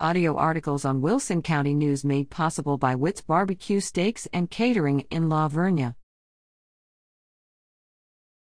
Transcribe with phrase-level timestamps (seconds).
[0.00, 5.28] Audio articles on Wilson County News made possible by Witt's Barbecue Steaks and Catering in
[5.28, 5.94] La Vernia.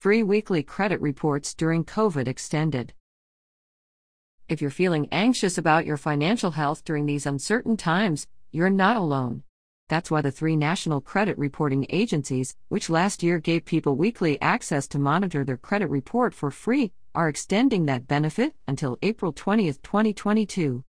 [0.01, 2.95] Free weekly credit reports during COVID extended.
[4.49, 9.43] If you're feeling anxious about your financial health during these uncertain times, you're not alone.
[9.89, 14.87] That's why the three national credit reporting agencies, which last year gave people weekly access
[14.87, 20.83] to monitor their credit report for free, are extending that benefit until April 20, 2022.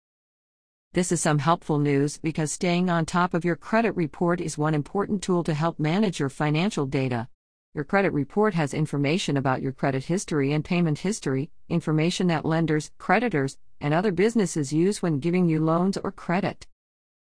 [0.95, 4.75] This is some helpful news because staying on top of your credit report is one
[4.75, 7.29] important tool to help manage your financial data.
[7.73, 12.91] Your credit report has information about your credit history and payment history, information that lenders,
[12.99, 16.67] creditors, and other businesses use when giving you loans or credit.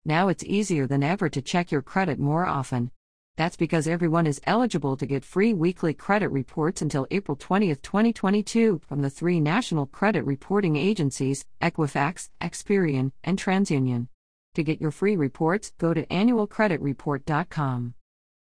[0.04, 2.92] Now it's easier than ever to check your credit more often.
[3.36, 8.80] That's because everyone is eligible to get free weekly credit reports until April 20, 2022,
[8.86, 14.09] from the three national credit reporting agencies Equifax, Experian, and TransUnion.
[14.54, 17.95] To get your free reports, go to annualcreditreport.com.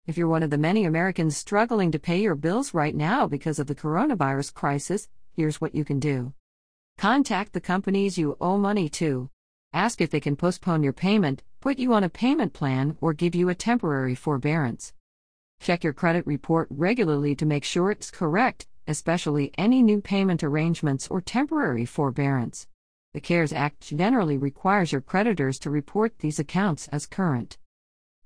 [0.08, 3.60] If you're one of the many Americans struggling to pay your bills right now because
[3.60, 6.32] of the coronavirus crisis, here's what you can do.
[6.98, 9.30] Contact the companies you owe money to.
[9.72, 13.36] Ask if they can postpone your payment, put you on a payment plan, or give
[13.36, 14.92] you a temporary forbearance.
[15.60, 21.06] Check your credit report regularly to make sure it's correct, especially any new payment arrangements
[21.06, 22.66] or temporary forbearance.
[23.14, 27.58] The CARES Act generally requires your creditors to report these accounts as current.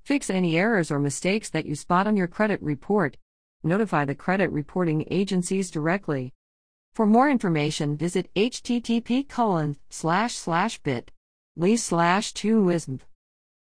[0.01, 3.17] Fix any errors or mistakes that you spot on your credit report.
[3.63, 6.33] Notify the credit reporting agencies directly.
[6.95, 11.11] For more information, visit http colon slash slash bit
[11.55, 12.99] lee slash 2 wism